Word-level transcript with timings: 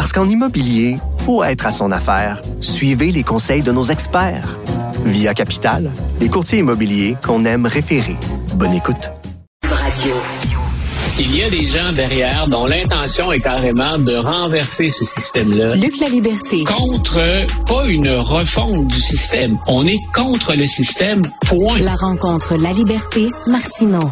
Parce 0.00 0.14
qu'en 0.14 0.26
immobilier, 0.26 0.96
faut 1.26 1.44
être 1.44 1.66
à 1.66 1.70
son 1.70 1.92
affaire. 1.92 2.40
Suivez 2.62 3.12
les 3.12 3.22
conseils 3.22 3.60
de 3.62 3.70
nos 3.70 3.82
experts. 3.82 4.56
Via 5.04 5.34
Capital, 5.34 5.90
les 6.22 6.30
courtiers 6.30 6.60
immobiliers 6.60 7.18
qu'on 7.22 7.44
aime 7.44 7.66
référer. 7.66 8.16
Bonne 8.54 8.72
écoute. 8.72 9.10
Radio. 9.62 10.14
Il 11.18 11.36
y 11.36 11.42
a 11.42 11.50
des 11.50 11.68
gens 11.68 11.92
derrière 11.92 12.46
dont 12.46 12.64
l'intention 12.64 13.30
est 13.30 13.40
carrément 13.40 13.98
de 13.98 14.16
renverser 14.16 14.88
ce 14.88 15.04
système-là. 15.04 15.74
Luc 15.74 16.00
la 16.00 16.08
liberté. 16.08 16.64
Contre, 16.64 17.44
pas 17.66 17.86
une 17.86 18.08
refonte 18.08 18.88
du 18.88 19.00
système. 19.00 19.58
On 19.68 19.86
est 19.86 19.98
contre 20.14 20.54
le 20.54 20.64
système, 20.64 21.20
point. 21.46 21.78
La 21.78 21.94
rencontre 21.96 22.56
La 22.56 22.72
liberté, 22.72 23.28
Martineau. 23.46 24.10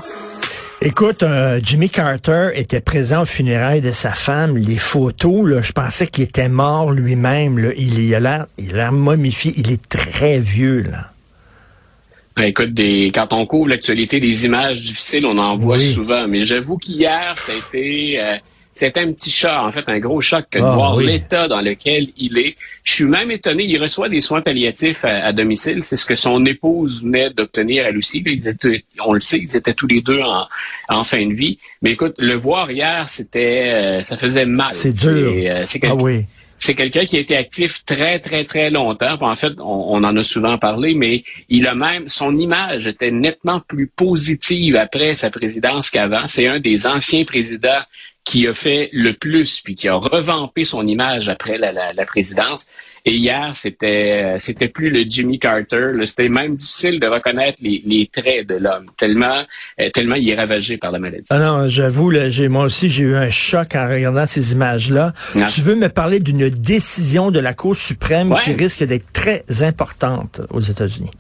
Écoute, 0.81 1.25
euh, 1.25 1.59
Jimmy 1.63 1.91
Carter 1.91 2.51
était 2.55 2.81
présent 2.81 3.23
au 3.23 3.25
funérailles 3.25 3.81
de 3.81 3.91
sa 3.91 4.13
femme. 4.13 4.57
Les 4.57 4.79
photos, 4.79 5.45
là, 5.49 5.61
je 5.61 5.73
pensais 5.73 6.07
qu'il 6.07 6.23
était 6.23 6.49
mort 6.49 6.93
lui-même. 6.93 7.59
là. 7.59 7.71
Il, 7.77 7.99
il 7.99 8.15
a 8.15 8.21
l'air, 8.21 8.47
il 8.59 8.71
a 8.75 8.77
l'air 8.77 8.93
momifié. 8.93 9.53
Il 9.57 9.73
est 9.73 9.89
très 9.89 10.39
vieux, 10.39 10.83
là. 10.83 11.11
Ben, 12.37 12.45
écoute, 12.45 12.73
des, 12.75 13.11
quand 13.13 13.33
on 13.33 13.45
couvre 13.47 13.69
l'actualité 13.71 14.21
des 14.21 14.45
images 14.45 14.81
difficiles, 14.83 15.27
on 15.27 15.37
en 15.39 15.57
voit 15.57 15.79
Oui. 15.79 15.93
souvent. 15.93 16.29
Mais 16.29 16.45
j'avoue 16.45 16.77
qu'hier, 16.79 17.35
ça 17.37 17.51
a 17.53 17.57
été, 17.57 18.21
euh, 18.23 18.37
c'était 18.79 19.01
un 19.01 19.13
petit 19.13 19.31
choc, 19.31 19.51
en 19.53 19.73
fait, 19.73 19.85
un 19.89 19.99
gros 19.99 20.21
choc 20.21 20.45
que 20.51 20.59
de 20.59 20.65
Ah, 20.65 20.73
voir 20.75 20.95
oui. 20.97 21.07
l'état 21.07 21.49
dans 21.49 21.61
lequel 21.61 22.09
il 22.17 22.39
est. 22.39 22.55
Je 22.85 22.93
suis 22.93 23.05
même 23.05 23.31
étonné, 23.31 23.65
il 23.65 23.77
reçoit 23.83 24.09
des 24.09 24.21
soins 24.21 24.41
palliatifs 24.41 25.05
à, 25.05 25.25
à 25.27 25.33
domicile. 25.33 25.83
C'est 25.83 25.97
ce 25.97 26.07
que 26.07 26.15
son 26.15 26.45
épouse 26.47 27.03
venait 27.03 27.31
d'obtenir 27.31 27.87
elle 27.87 27.99
aussi. 27.99 28.23
Étaient- 28.27 28.85
on 29.05 29.13
le 29.15 29.21
sait, 29.21 29.39
ils 29.39 29.57
étaient 29.57 29.75
tous 29.75 29.87
les 29.89 30.01
deux 30.01 30.21
en, 30.21 30.47
en 30.89 31.05
fin 31.05 31.27
de 31.27 31.35
vie. 31.35 31.59
Mais 31.83 31.91
écoute, 31.93 32.15
le 32.19 32.35
voir 32.35 32.71
hier, 32.71 33.09
c'était, 33.09 33.65
euh, 33.69 34.03
ça 34.05 34.17
faisait 34.17 34.47
mal. 34.47 34.69
C'est 34.73 34.93
dur. 34.97 35.33
euh, 35.37 35.65
c'est 35.67 35.85
Ah 35.85 35.95
oui. 35.95 36.25
c'est 36.61 36.75
quelqu'un 36.75 37.05
qui 37.05 37.17
a 37.17 37.21
été 37.21 37.37
actif 37.37 37.85
très, 37.85 38.19
très, 38.21 38.45
très 38.45 38.71
longtemps. 38.71 39.17
En 39.21 39.37
fait, 39.37 39.53
on, 39.59 39.95
on 39.97 40.05
en 40.05 40.17
a 40.17 40.25
souvent 40.25 40.57
parlé, 40.59 40.95
mais 40.95 41.25
il 41.49 41.67
a 41.67 41.75
même, 41.75 42.09
son 42.09 42.37
image 42.39 42.87
était 42.87 43.11
nettement 43.11 43.61
plus 43.61 43.87
positive 43.89 44.77
après 44.77 45.15
sa 45.15 45.31
présidence 45.31 45.91
qu'avant. 45.91 46.27
C'est 46.27 46.47
un 46.49 46.59
des 46.61 46.87
anciens 46.87 47.25
présidents 47.25 47.83
qui 48.29 48.47
a 48.47 48.53
fait 48.53 48.91
le 48.93 49.13
plus, 49.15 49.61
puis 49.65 49.75
qui 49.75 49.89
a 49.89 49.95
revampé 49.95 50.65
son 50.67 50.87
image 50.87 51.29
après 51.31 51.57
la, 51.57 51.73
la- 51.73 51.93
la 52.01 52.05
présidence. 52.07 52.67
Et 53.07 53.15
hier, 53.15 53.53
c'était 53.55 54.37
c'était 54.39 54.69
plus 54.69 54.91
le 54.91 55.03
Jimmy 55.09 55.39
Carter. 55.39 55.93
C'était 56.05 56.29
même 56.29 56.57
difficile 56.57 57.01
de 57.01 57.07
reconnaître 57.07 57.57
les, 57.63 57.83
les 57.87 58.07
traits 58.13 58.47
de 58.47 58.57
l'homme, 58.57 58.87
tellement 58.99 59.39
euh, 59.81 59.89
tellement 59.97 60.17
il 60.17 60.29
est 60.29 60.35
ravagé 60.35 60.77
par 60.77 60.91
la 60.93 60.99
maladie. 60.99 61.25
Ah 61.31 61.39
non, 61.39 61.69
j'avoue, 61.69 62.11
là, 62.11 62.29
j'ai, 62.29 62.49
moi 62.49 62.65
aussi, 62.65 62.91
j'ai 62.91 63.05
eu 63.05 63.15
un 63.17 63.31
choc 63.31 63.75
en 63.75 63.89
regardant 63.89 64.27
ces 64.27 64.53
images-là. 64.53 65.15
Ouais. 65.35 65.47
Tu 65.47 65.63
veux 65.63 65.77
me 65.77 65.89
parler 65.89 66.21
d'une 66.21 66.51
décision 66.51 67.31
de 67.31 67.41
la 67.41 67.55
Cour 67.55 67.77
suprême 67.77 68.33
Ouais. 68.33 68.41
qui 68.45 68.53
risque 68.53 68.85
d'être 68.85 69.11
très 69.13 69.43
importante 69.63 70.43
aux 70.51 70.61
États-Unis? 70.61 71.11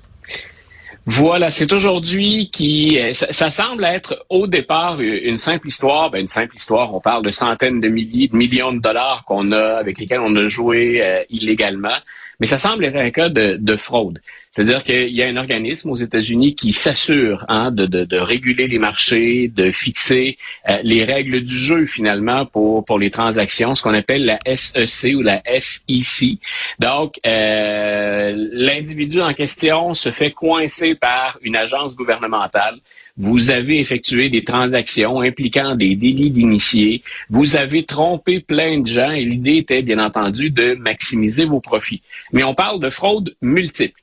Voilà, 1.10 1.50
c'est 1.50 1.72
aujourd'hui 1.72 2.50
qui 2.50 3.00
euh, 3.00 3.14
ça, 3.14 3.50
semble 3.50 3.86
être 3.86 4.26
au 4.28 4.46
départ 4.46 5.00
une 5.00 5.38
simple 5.38 5.68
histoire, 5.68 6.10
ben 6.10 6.20
une 6.20 6.26
simple 6.26 6.54
histoire. 6.54 6.94
On 6.94 7.00
parle 7.00 7.24
de 7.24 7.30
centaines 7.30 7.80
de 7.80 7.88
milliers, 7.88 8.28
de 8.28 8.36
millions 8.36 8.72
de 8.72 8.78
dollars 8.78 9.24
qu'on 9.26 9.50
a 9.52 9.78
avec 9.78 9.98
lesquels 9.98 10.20
on 10.20 10.36
a 10.36 10.50
joué 10.50 11.00
euh, 11.00 11.22
illégalement, 11.30 11.96
mais 12.40 12.46
ça 12.46 12.58
semble 12.58 12.84
être 12.84 12.96
un 12.96 13.08
cas 13.08 13.30
de 13.30 13.76
fraude. 13.76 14.20
C'est-à-dire 14.52 14.84
qu'il 14.84 15.10
y 15.10 15.22
a 15.22 15.26
un 15.26 15.36
organisme 15.36 15.90
aux 15.90 15.96
États-Unis 15.96 16.54
qui 16.54 16.72
s'assure 16.72 17.44
hein, 17.48 17.70
de, 17.70 17.86
de, 17.86 18.04
de 18.04 18.16
réguler 18.18 18.66
les 18.66 18.78
marchés, 18.78 19.48
de 19.48 19.70
fixer 19.70 20.38
euh, 20.68 20.78
les 20.82 21.04
règles 21.04 21.42
du 21.42 21.56
jeu 21.56 21.86
finalement 21.86 22.46
pour 22.46 22.84
pour 22.84 22.98
les 22.98 23.10
transactions, 23.10 23.74
ce 23.74 23.82
qu'on 23.82 23.94
appelle 23.94 24.24
la 24.24 24.38
SEC 24.56 25.14
ou 25.14 25.22
la 25.22 25.42
SEC. 25.60 26.38
Donc, 26.78 27.20
euh, 27.26 28.32
l'individu 28.52 29.20
en 29.20 29.34
question 29.34 29.94
se 29.94 30.10
fait 30.10 30.32
coincer 30.32 30.94
par 30.94 31.38
une 31.42 31.56
agence 31.56 31.96
gouvernementale. 31.96 32.78
Vous 33.16 33.50
avez 33.50 33.80
effectué 33.80 34.28
des 34.28 34.44
transactions 34.44 35.20
impliquant 35.20 35.74
des 35.74 35.96
délits 35.96 36.30
d'initiés. 36.30 37.02
Vous 37.30 37.56
avez 37.56 37.84
trompé 37.84 38.38
plein 38.38 38.78
de 38.78 38.86
gens 38.86 39.10
et 39.10 39.24
l'idée 39.24 39.56
était, 39.56 39.82
bien 39.82 39.98
entendu, 39.98 40.50
de 40.50 40.74
maximiser 40.74 41.44
vos 41.44 41.60
profits. 41.60 42.02
Mais 42.32 42.44
on 42.44 42.54
parle 42.54 42.78
de 42.78 42.90
fraude 42.90 43.34
multiple. 43.42 44.00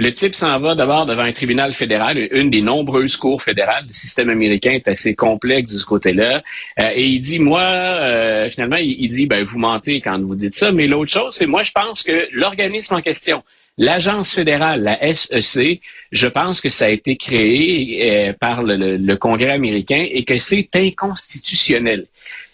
Le 0.00 0.12
type 0.12 0.34
s'en 0.36 0.60
va 0.60 0.76
d'abord 0.76 1.06
devant 1.06 1.22
un 1.24 1.32
tribunal 1.32 1.74
fédéral, 1.74 2.28
une 2.30 2.50
des 2.50 2.60
nombreuses 2.62 3.16
cours 3.16 3.42
fédérales. 3.42 3.84
Le 3.88 3.92
système 3.92 4.30
américain 4.30 4.70
est 4.70 4.86
assez 4.86 5.16
complexe 5.16 5.72
de 5.72 5.78
ce 5.78 5.84
côté-là. 5.84 6.42
Euh, 6.78 6.90
et 6.94 7.04
il 7.04 7.20
dit, 7.20 7.40
moi, 7.40 7.62
euh, 7.62 8.48
finalement, 8.48 8.76
il, 8.76 9.08
dit, 9.08 9.26
ben, 9.26 9.42
vous 9.42 9.58
mentez 9.58 10.00
quand 10.00 10.20
vous 10.20 10.36
dites 10.36 10.54
ça. 10.54 10.70
Mais 10.70 10.86
l'autre 10.86 11.10
chose, 11.10 11.34
c'est 11.34 11.46
moi, 11.46 11.64
je 11.64 11.72
pense 11.72 12.04
que 12.04 12.28
l'organisme 12.32 12.94
en 12.94 13.00
question, 13.02 13.42
l'agence 13.76 14.32
fédérale, 14.32 14.82
la 14.84 15.14
SEC, 15.14 15.80
je 16.12 16.26
pense 16.28 16.60
que 16.60 16.68
ça 16.70 16.84
a 16.86 16.90
été 16.90 17.16
créé 17.16 18.28
euh, 18.28 18.32
par 18.32 18.62
le, 18.62 18.76
le- 18.76 18.96
le 18.98 19.16
Congrès 19.16 19.50
américain 19.50 20.06
et 20.08 20.24
que 20.24 20.38
c'est 20.38 20.68
inconstitutionnel. 20.76 22.06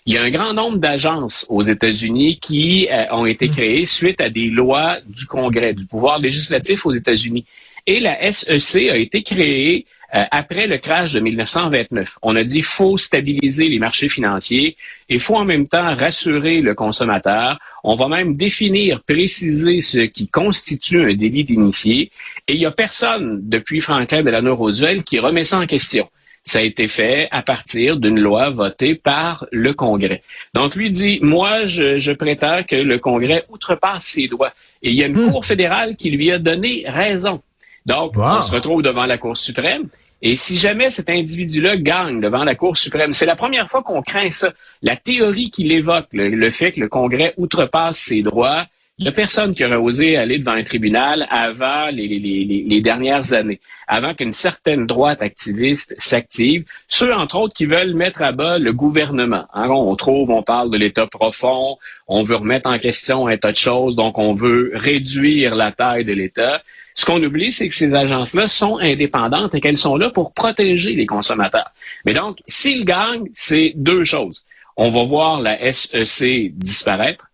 Il 0.07 0.13
y 0.13 0.19
a 0.19 0.23
un 0.23 0.31
grand 0.31 0.53
nombre 0.53 0.77
d'agences 0.77 1.47
aux 1.49 1.63
États-Unis 1.63 2.39
qui 2.39 2.89
euh, 2.91 3.07
ont 3.13 3.25
été 3.25 3.49
créées 3.49 3.87
suite 3.87 4.21
à 4.21 4.29
des 4.29 4.51
lois 4.51 4.99
du 5.07 5.25
Congrès, 5.25 5.73
du 5.73 5.87
pouvoir 5.87 6.19
législatif 6.19 6.85
aux 6.85 6.93
États-Unis. 6.93 7.47
Et 7.87 8.01
la 8.01 8.31
SEC 8.31 8.91
a 8.91 8.97
été 8.99 9.23
créée 9.23 9.87
euh, 10.15 10.25
après 10.31 10.67
le 10.67 10.77
crash 10.77 11.15
de 11.15 11.21
1929. 11.21 12.19
On 12.21 12.37
a 12.37 12.45
dit 12.45 12.61
faut 12.61 12.99
stabiliser 12.99 13.71
les 13.71 13.79
marchés 13.79 14.11
financiers 14.11 14.77
et 15.09 15.19
faut 15.19 15.37
en 15.37 15.47
même 15.47 15.69
temps 15.69 15.97
rassurer 15.97 16.61
le 16.61 16.75
consommateur. 16.75 17.59
On 17.83 17.97
va 17.97 18.09
même 18.09 18.37
définir, 18.37 19.03
préciser 19.05 19.81
ce 19.81 20.01
qui 20.01 20.29
constitue 20.29 21.01
un 21.01 21.15
délit 21.15 21.45
d'initié. 21.45 22.11
Et 22.47 22.53
il 22.53 22.59
n'y 22.59 22.67
a 22.67 22.71
personne 22.71 23.41
depuis 23.43 23.81
Franklin 23.81 24.23
Delano 24.23 24.55
Roosevelt 24.55 25.03
qui 25.03 25.19
remet 25.19 25.45
ça 25.45 25.61
en 25.61 25.67
question. 25.67 26.11
Ça 26.45 26.59
a 26.59 26.63
été 26.63 26.89
fait 26.89 27.29
à 27.31 27.43
partir 27.43 27.97
d'une 27.97 28.21
loi 28.21 28.51
votée 28.51 28.95
par 28.95 29.47
le 29.51 29.73
Congrès. 29.73 30.23
Donc, 30.53 30.75
lui 30.75 30.91
dit, 30.91 31.19
moi, 31.23 31.65
je, 31.67 31.99
je 31.99 32.13
prétends 32.13 32.63
que 32.65 32.77
le 32.77 32.99
Congrès 32.99 33.45
outrepasse 33.49 34.05
ses 34.05 34.29
droits. 34.29 34.53
Et 34.83 34.91
il 34.91 34.95
y 34.95 35.03
a 35.03 35.07
une 35.07 35.31
Cour 35.31 35.47
fédérale 35.47 35.97
qui 35.97 36.11
lui 36.11 36.31
a 36.31 36.39
donné 36.39 36.85
raison. 36.87 37.41
Donc, 37.87 38.17
Wow. 38.17 38.25
on 38.39 38.43
se 38.43 38.53
retrouve 38.53 38.83
devant 38.83 39.07
la 39.07 39.17
Cour 39.17 39.37
suprême. 39.39 39.89
Et 40.21 40.37
si 40.37 40.57
jamais 40.59 40.91
cet 40.91 41.09
individu-là 41.11 41.77
gagne 41.77 42.21
devant 42.21 42.45
la 42.45 42.55
Cour 42.55 42.77
suprême, 42.77 43.13
c'est 43.15 43.27
la 43.27 43.37
première 43.37 43.69
fois 43.69 43.83
qu'on 43.83 44.03
craint 44.03 44.31
ça. 44.31 44.53
La 44.83 44.97
théorie 44.97 45.51
qu'il 45.51 45.73
évoque, 45.73 46.09
le, 46.13 46.29
le 46.29 46.51
fait 46.51 46.73
que 46.73 46.81
le 46.81 46.89
Congrès 46.89 47.33
outrepasse 47.39 47.99
ses 47.99 48.23
droits, 48.23 48.67
il 48.99 49.13
personne 49.13 49.55
qui 49.55 49.65
aurait 49.65 49.75
osé 49.75 50.17
aller 50.17 50.39
devant 50.39 50.53
un 50.53 50.63
tribunal 50.63 51.27
avant 51.29 51.91
les 51.91 52.81
dernières 52.81 53.33
années, 53.33 53.61
avant 53.89 54.15
qu'une 54.15 54.31
certaine 54.31 54.87
droite 54.87 55.21
activiste 55.21 55.95
s'active. 55.99 56.65
Ceux, 56.89 57.13
entre 57.13 57.37
autres, 57.37 57.55
qui 57.55 57.67
veulent 57.67 57.95
mettre 57.95 58.23
à 58.23 58.31
bas 58.31 58.59
le 58.59 58.73
gouvernement. 58.73 59.47
Hein, 59.53 59.69
on 59.69 59.97
trouve, 59.97 60.31
on 60.31 60.45
parle 60.45 60.71
de 60.71 60.79
l'État 60.79 61.09
profond, 61.09 61.77
on 62.07 62.23
veut 62.23 62.37
remettre 62.37 62.71
en 62.71 62.79
question 62.79 63.27
un 63.27 63.37
tas 63.37 63.51
de 63.51 63.57
choses, 63.57 63.97
donc 63.97 64.17
on 64.17 64.33
veut 64.33 64.71
réduire 64.75 65.57
la 65.57 65.73
taille 65.73 66.05
de 66.05 66.13
l'État. 66.13 66.63
Ce 66.95 67.05
qu'on 67.05 67.21
oublie, 67.21 67.53
c'est 67.53 67.69
que 67.69 67.75
ces 67.75 67.97
agences-là 67.97 68.47
sont 68.47 68.79
indépendantes 68.79 69.57
et 69.57 69.61
qu'elles 69.61 69.77
sont 69.77 69.97
là 69.97 70.11
pour 70.11 70.33
protéger 70.33 70.95
les 70.95 71.07
consommateurs. 71.07 71.73
Mais 72.05 72.13
donc, 72.13 72.39
s'ils 72.47 72.85
gagnent, 72.85 73.29
c'est 73.35 73.73
deux 73.75 74.05
choses. 74.05 74.45
On 74.77 74.91
va 74.91 75.03
voir 75.03 75.41
la 75.41 75.73
SEC 75.73 76.57
disparaître. 76.57 77.27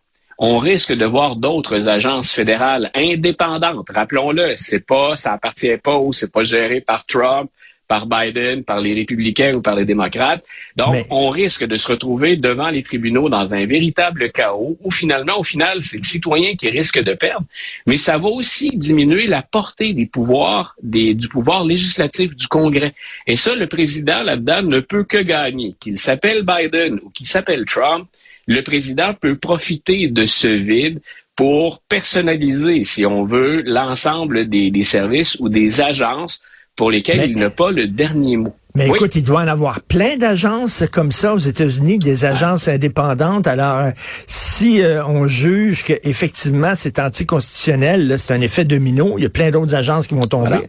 On 0.42 0.58
risque 0.58 0.94
de 0.94 1.04
voir 1.04 1.36
d'autres 1.36 1.86
agences 1.86 2.32
fédérales 2.32 2.90
indépendantes. 2.94 3.90
Rappelons-le, 3.94 4.54
c'est 4.56 4.86
pas, 4.86 5.14
ça 5.14 5.34
appartient 5.34 5.76
pas 5.76 5.98
ou 5.98 6.14
c'est 6.14 6.32
pas 6.32 6.44
géré 6.44 6.80
par 6.80 7.04
Trump, 7.04 7.50
par 7.86 8.06
Biden, 8.06 8.64
par 8.64 8.80
les 8.80 8.94
républicains 8.94 9.52
ou 9.52 9.60
par 9.60 9.74
les 9.74 9.84
démocrates. 9.84 10.42
Donc, 10.76 10.92
Mais- 10.94 11.06
on 11.10 11.28
risque 11.28 11.64
de 11.66 11.76
se 11.76 11.88
retrouver 11.88 12.36
devant 12.36 12.70
les 12.70 12.82
tribunaux 12.82 13.28
dans 13.28 13.52
un 13.52 13.66
véritable 13.66 14.32
chaos 14.32 14.78
où 14.82 14.90
finalement, 14.90 15.38
au 15.38 15.44
final, 15.44 15.84
c'est 15.84 15.98
le 15.98 16.04
citoyen 16.04 16.54
qui 16.54 16.70
risque 16.70 17.02
de 17.02 17.12
perdre. 17.12 17.44
Mais 17.86 17.98
ça 17.98 18.16
va 18.16 18.28
aussi 18.28 18.70
diminuer 18.74 19.26
la 19.26 19.42
portée 19.42 19.92
des 19.92 20.06
pouvoirs, 20.06 20.74
des, 20.82 21.12
du 21.12 21.28
pouvoir 21.28 21.64
législatif 21.64 22.34
du 22.34 22.48
Congrès. 22.48 22.94
Et 23.26 23.36
ça, 23.36 23.54
le 23.54 23.66
président 23.66 24.22
là-dedans 24.22 24.62
ne 24.62 24.80
peut 24.80 25.04
que 25.04 25.18
gagner. 25.18 25.74
Qu'il 25.80 25.98
s'appelle 25.98 26.44
Biden 26.44 26.98
ou 27.02 27.10
qu'il 27.10 27.26
s'appelle 27.26 27.66
Trump, 27.66 28.08
le 28.50 28.62
président 28.62 29.14
peut 29.14 29.36
profiter 29.36 30.08
de 30.08 30.26
ce 30.26 30.48
vide 30.48 31.00
pour 31.36 31.78
personnaliser, 31.88 32.82
si 32.84 33.06
on 33.06 33.24
veut, 33.24 33.62
l'ensemble 33.64 34.48
des, 34.48 34.84
services 34.84 35.36
ou 35.38 35.48
des 35.48 35.80
agences 35.80 36.42
pour 36.74 36.90
lesquelles 36.90 37.30
il 37.30 37.38
n'a 37.38 37.50
pas 37.50 37.70
le 37.70 37.86
dernier 37.86 38.36
mot. 38.36 38.54
Mais 38.74 38.88
écoute, 38.88 39.14
il 39.14 39.24
doit 39.24 39.42
en 39.42 39.48
avoir 39.48 39.80
plein 39.82 40.16
d'agences 40.16 40.84
comme 40.92 41.12
ça 41.12 41.34
aux 41.34 41.38
États-Unis, 41.38 41.98
des 41.98 42.24
agences 42.24 42.68
indépendantes. 42.68 43.46
Alors, 43.46 43.78
euh, 43.78 43.90
si 44.26 44.80
euh, 44.82 45.04
on 45.04 45.26
juge 45.26 45.84
qu'effectivement 45.84 46.74
c'est 46.76 46.98
anticonstitutionnel, 46.98 48.16
c'est 48.18 48.32
un 48.32 48.40
effet 48.40 48.64
domino, 48.64 49.14
il 49.16 49.22
y 49.22 49.26
a 49.26 49.30
plein 49.30 49.50
d'autres 49.50 49.74
agences 49.74 50.06
qui 50.06 50.14
vont 50.14 50.20
tomber. 50.20 50.68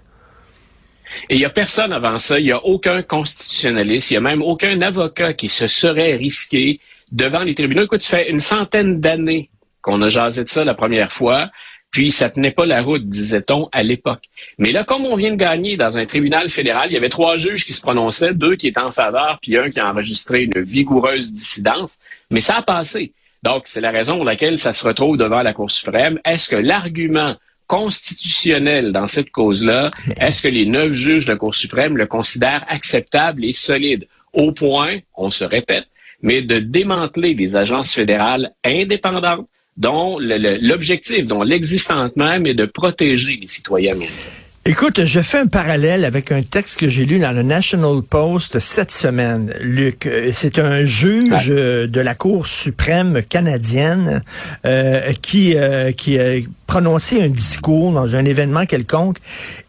Et 1.29 1.35
il 1.35 1.37
n'y 1.39 1.45
a 1.45 1.49
personne 1.49 1.93
avant 1.93 2.17
ça, 2.19 2.39
il 2.39 2.45
n'y 2.45 2.51
a 2.51 2.63
aucun 2.63 3.01
constitutionnaliste, 3.01 4.11
il 4.11 4.13
n'y 4.13 4.17
a 4.17 4.21
même 4.21 4.41
aucun 4.41 4.81
avocat 4.81 5.33
qui 5.33 5.49
se 5.49 5.67
serait 5.67 6.15
risqué 6.15 6.79
devant 7.11 7.43
les 7.43 7.55
tribunaux. 7.55 7.83
Écoute, 7.83 8.01
ça 8.01 8.17
fait 8.17 8.29
une 8.29 8.39
centaine 8.39 8.99
d'années 8.99 9.49
qu'on 9.81 10.01
a 10.01 10.09
jasé 10.09 10.43
de 10.43 10.49
ça 10.49 10.63
la 10.63 10.73
première 10.73 11.11
fois, 11.11 11.49
puis 11.91 12.11
ça 12.11 12.29
tenait 12.29 12.51
pas 12.51 12.65
la 12.65 12.81
route, 12.81 13.07
disait-on, 13.09 13.67
à 13.71 13.83
l'époque. 13.83 14.23
Mais 14.57 14.71
là, 14.71 14.83
comme 14.83 15.05
on 15.05 15.15
vient 15.15 15.31
de 15.31 15.35
gagner 15.35 15.75
dans 15.75 15.97
un 15.97 16.05
tribunal 16.05 16.49
fédéral, 16.49 16.87
il 16.89 16.93
y 16.93 16.97
avait 16.97 17.09
trois 17.09 17.37
juges 17.37 17.65
qui 17.65 17.73
se 17.73 17.81
prononçaient, 17.81 18.33
deux 18.33 18.55
qui 18.55 18.67
étaient 18.67 18.79
en 18.79 18.91
faveur, 18.91 19.39
puis 19.41 19.57
un 19.57 19.69
qui 19.69 19.79
a 19.79 19.89
enregistré 19.89 20.43
une 20.43 20.63
vigoureuse 20.63 21.33
dissidence, 21.33 21.99
mais 22.29 22.41
ça 22.41 22.57
a 22.57 22.61
passé. 22.61 23.13
Donc, 23.43 23.63
c'est 23.65 23.81
la 23.81 23.91
raison 23.91 24.17
pour 24.17 24.25
laquelle 24.25 24.59
ça 24.59 24.71
se 24.71 24.85
retrouve 24.85 25.17
devant 25.17 25.41
la 25.41 25.53
Cour 25.53 25.71
suprême. 25.71 26.19
Est-ce 26.23 26.47
que 26.47 26.55
l'argument 26.55 27.35
constitutionnel 27.67 28.91
dans 28.91 29.07
cette 29.07 29.31
cause-là, 29.31 29.91
est-ce 30.17 30.41
que 30.41 30.47
les 30.47 30.65
neuf 30.65 30.93
juges 30.93 31.25
de 31.25 31.31
la 31.31 31.37
Cour 31.37 31.55
suprême 31.55 31.97
le 31.97 32.05
considèrent 32.05 32.65
acceptable 32.69 33.43
et 33.43 33.53
solide? 33.53 34.07
Au 34.33 34.51
point, 34.51 34.99
on 35.15 35.31
se 35.31 35.43
répète, 35.43 35.87
mais 36.21 36.41
de 36.41 36.59
démanteler 36.59 37.33
des 37.35 37.55
agences 37.55 37.93
fédérales 37.93 38.53
indépendantes 38.63 39.47
dont 39.77 40.19
l'objectif, 40.19 41.25
dont 41.25 41.43
l'existence 41.43 42.15
même 42.15 42.45
est 42.45 42.53
de 42.53 42.65
protéger 42.65 43.37
les 43.41 43.47
citoyens 43.47 43.95
Écoute, 44.63 45.05
je 45.05 45.21
fais 45.21 45.39
un 45.39 45.47
parallèle 45.47 46.05
avec 46.05 46.31
un 46.31 46.43
texte 46.43 46.77
que 46.79 46.87
j'ai 46.87 47.05
lu 47.05 47.17
dans 47.17 47.31
le 47.31 47.41
National 47.41 48.03
Post 48.03 48.59
cette 48.59 48.91
semaine. 48.91 49.51
Luc, 49.59 50.05
euh, 50.05 50.29
c'est 50.33 50.59
un 50.59 50.85
juge 50.85 51.47
euh, 51.49 51.87
de 51.87 51.99
la 51.99 52.13
Cour 52.13 52.45
suprême 52.45 53.23
canadienne 53.27 54.21
euh, 54.67 55.13
qui 55.13 55.55
qui 55.97 56.19
a 56.19 56.35
prononcé 56.67 57.21
un 57.23 57.27
discours 57.27 57.91
dans 57.91 58.15
un 58.15 58.23
événement 58.23 58.67
quelconque 58.67 59.17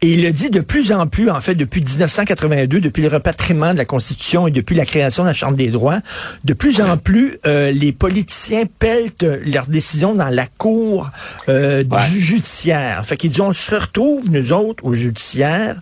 et 0.01 0.13
il 0.13 0.25
a 0.27 0.31
dit 0.31 0.51
de 0.51 0.61
plus 0.61 0.91
en 0.91 1.07
plus, 1.07 1.29
en 1.29 1.41
fait, 1.41 1.55
depuis 1.55 1.81
1982, 1.81 2.79
depuis 2.79 3.01
le 3.01 3.09
repatriement 3.09 3.73
de 3.73 3.79
la 3.79 3.85
Constitution 3.85 4.47
et 4.47 4.51
depuis 4.51 4.75
la 4.75 4.85
création 4.85 5.23
de 5.23 5.29
la 5.29 5.33
Chambre 5.33 5.57
des 5.57 5.69
droits, 5.69 5.99
de 6.43 6.53
plus 6.53 6.81
en 6.81 6.97
plus 6.97 7.39
les 7.43 7.91
politiciens 7.91 8.63
peltent 8.79 9.25
leurs 9.45 9.67
décisions 9.67 10.13
dans 10.13 10.29
la 10.29 10.45
Cour 10.45 11.09
du 11.47 12.21
judiciaire. 12.21 13.05
Fait 13.05 13.17
qu'ils 13.17 13.31
disent 13.31 13.41
on 13.41 13.53
se 13.53 13.75
retrouve 13.75 14.29
nous 14.29 14.53
autres 14.53 14.82
au 14.83 14.93
judiciaire 14.93 15.81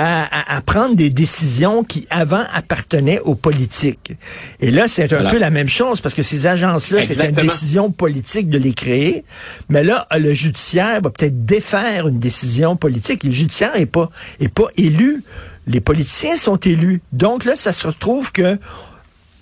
à, 0.00 0.62
prendre 0.64 0.94
des 0.94 1.10
décisions 1.10 1.82
qui 1.82 2.06
avant 2.10 2.44
appartenaient 2.52 3.20
aux 3.20 3.34
politiques. 3.34 4.12
Et 4.60 4.70
là, 4.70 4.86
c'est 4.88 5.12
un 5.12 5.30
peu 5.30 5.38
la 5.38 5.50
même 5.50 5.68
chose 5.68 6.00
parce 6.00 6.14
que 6.14 6.22
ces 6.22 6.46
agences-là, 6.46 7.02
c'est 7.02 7.24
une 7.24 7.34
décision 7.34 7.90
politique 7.90 8.48
de 8.48 8.58
les 8.58 8.74
créer. 8.74 9.24
Mais 9.68 9.82
là, 9.82 10.06
le 10.16 10.34
judiciaire 10.34 11.00
va 11.00 11.10
peut-être 11.10 11.44
défaire 11.44 12.08
une 12.08 12.18
décision 12.18 12.76
politique. 12.76 13.24
Le 13.24 13.32
judiciaire 13.32 13.76
est 13.76 13.86
pas 13.86 14.10
est 14.40 14.48
pas 14.48 14.68
élu. 14.76 15.24
Les 15.66 15.80
politiciens 15.80 16.36
sont 16.36 16.56
élus. 16.56 17.02
Donc 17.12 17.44
là, 17.44 17.56
ça 17.56 17.72
se 17.72 17.86
retrouve 17.86 18.32
que 18.32 18.58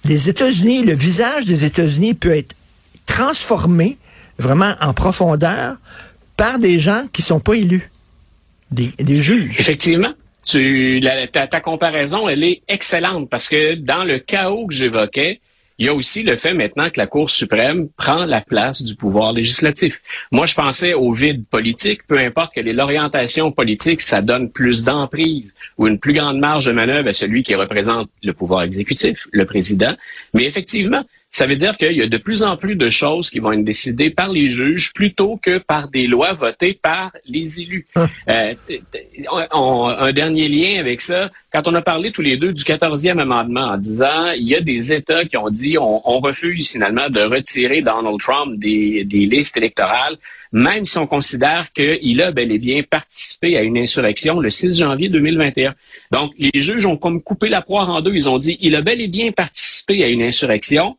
les 0.04 0.28
États-Unis, 0.28 0.84
le 0.84 0.94
visage 0.94 1.44
des 1.44 1.64
États-Unis 1.64 2.14
peut 2.14 2.34
être 2.34 2.54
transformé 3.04 3.98
vraiment 4.38 4.74
en 4.80 4.92
profondeur 4.94 5.76
par 6.36 6.58
des 6.58 6.78
gens 6.78 7.04
qui 7.12 7.22
sont 7.22 7.40
pas 7.40 7.54
élus 7.54 7.90
des, 8.70 9.20
juges. 9.20 9.60
Effectivement. 9.60 10.12
Tu, 10.44 11.04
ta, 11.32 11.48
ta, 11.48 11.60
comparaison, 11.60 12.28
elle 12.28 12.44
est 12.44 12.62
excellente 12.68 13.28
parce 13.28 13.48
que 13.48 13.74
dans 13.74 14.04
le 14.04 14.20
chaos 14.20 14.66
que 14.68 14.74
j'évoquais, 14.74 15.40
il 15.78 15.86
y 15.86 15.88
a 15.90 15.94
aussi 15.94 16.22
le 16.22 16.36
fait 16.36 16.54
maintenant 16.54 16.88
que 16.88 16.98
la 16.98 17.06
Cour 17.06 17.28
suprême 17.28 17.88
prend 17.98 18.24
la 18.24 18.40
place 18.40 18.82
du 18.82 18.94
pouvoir 18.94 19.32
législatif. 19.32 20.00
Moi, 20.32 20.46
je 20.46 20.54
pensais 20.54 20.94
au 20.94 21.12
vide 21.12 21.44
politique, 21.46 22.06
peu 22.06 22.18
importe 22.18 22.52
quelle 22.54 22.68
est 22.68 22.72
l'orientation 22.72 23.52
politique, 23.52 24.00
ça 24.00 24.22
donne 24.22 24.50
plus 24.50 24.84
d'emprise 24.84 25.52
ou 25.76 25.86
une 25.86 25.98
plus 25.98 26.14
grande 26.14 26.38
marge 26.38 26.64
de 26.64 26.72
manœuvre 26.72 27.08
à 27.08 27.12
celui 27.12 27.42
qui 27.42 27.54
représente 27.54 28.08
le 28.22 28.32
pouvoir 28.32 28.62
exécutif, 28.62 29.26
le 29.32 29.44
président. 29.44 29.94
Mais 30.32 30.44
effectivement, 30.44 31.04
ça 31.36 31.46
veut 31.46 31.56
dire 31.56 31.76
qu'il 31.76 31.92
y 31.92 32.00
a 32.00 32.06
de 32.06 32.16
plus 32.16 32.42
en 32.42 32.56
plus 32.56 32.76
de 32.76 32.88
choses 32.88 33.28
qui 33.28 33.40
vont 33.40 33.52
être 33.52 33.62
décidées 33.62 34.08
par 34.08 34.30
les 34.30 34.50
juges 34.50 34.94
plutôt 34.94 35.36
que 35.36 35.58
par 35.58 35.88
des 35.88 36.06
lois 36.06 36.32
votées 36.32 36.78
par 36.82 37.12
les 37.26 37.60
élus. 37.60 37.86
Hein. 37.94 38.06
Euh, 38.30 38.54
un 39.50 40.12
dernier 40.12 40.48
lien 40.48 40.80
avec 40.80 41.02
ça, 41.02 41.30
quand 41.52 41.68
on 41.68 41.74
a 41.74 41.82
parlé 41.82 42.10
tous 42.10 42.22
les 42.22 42.38
deux 42.38 42.54
du 42.54 42.62
14e 42.62 43.18
amendement 43.18 43.66
en 43.66 43.76
disant 43.76 44.30
il 44.34 44.48
y 44.48 44.54
a 44.54 44.62
des 44.62 44.94
États 44.94 45.26
qui 45.26 45.36
ont 45.36 45.50
dit 45.50 45.76
on, 45.78 46.20
refuse 46.20 46.70
finalement 46.70 47.10
de 47.10 47.20
retirer 47.20 47.82
Donald 47.82 48.18
Trump 48.18 48.58
des, 48.58 49.04
des 49.04 49.26
listes 49.26 49.58
électorales, 49.58 50.16
même 50.52 50.86
si 50.86 50.96
on 50.96 51.06
considère 51.06 51.70
qu'il 51.74 52.22
a 52.22 52.30
bel 52.32 52.50
et 52.50 52.58
bien 52.58 52.82
participé 52.82 53.58
à 53.58 53.62
une 53.62 53.76
insurrection 53.76 54.40
le 54.40 54.48
6 54.48 54.78
janvier 54.78 55.10
2021. 55.10 55.74
Donc, 56.12 56.32
les 56.38 56.62
juges 56.62 56.86
ont 56.86 56.96
comme 56.96 57.20
coupé 57.20 57.50
la 57.50 57.60
poire 57.60 57.90
en 57.90 58.00
deux. 58.00 58.14
Ils 58.14 58.26
ont 58.26 58.38
dit 58.38 58.56
il 58.62 58.74
a 58.74 58.80
bel 58.80 59.02
et 59.02 59.08
bien 59.08 59.32
participé 59.32 60.02
à 60.02 60.08
une 60.08 60.22
insurrection, 60.22 60.96